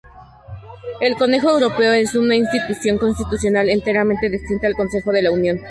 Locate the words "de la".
5.11-5.29